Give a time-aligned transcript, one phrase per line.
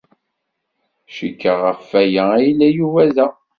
[1.15, 3.27] Cikkeɣ ɣef waya ay yella Yuba da.